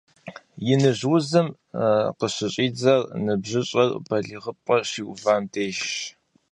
[0.73, 1.47] Иныжь узым
[2.17, 5.89] къыщыщӀидзэр ныбжьыщӀэр балигъыпӀэ щиувэм дежщ.